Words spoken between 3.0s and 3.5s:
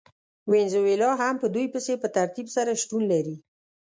لري.